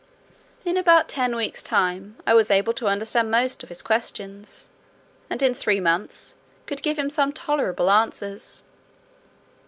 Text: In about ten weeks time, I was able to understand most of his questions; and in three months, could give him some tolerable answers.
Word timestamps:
In 0.65 0.77
about 0.77 1.07
ten 1.07 1.35
weeks 1.35 1.61
time, 1.61 2.17
I 2.25 2.33
was 2.33 2.49
able 2.49 2.73
to 2.73 2.87
understand 2.87 3.29
most 3.29 3.61
of 3.61 3.69
his 3.69 3.83
questions; 3.83 4.67
and 5.29 5.43
in 5.43 5.53
three 5.53 5.79
months, 5.79 6.33
could 6.65 6.81
give 6.81 6.97
him 6.97 7.11
some 7.11 7.31
tolerable 7.31 7.91
answers. 7.91 8.63